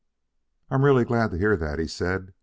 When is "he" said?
1.77-1.85